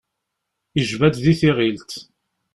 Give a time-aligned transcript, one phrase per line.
[0.81, 1.91] Ijba-d di tiɣilt.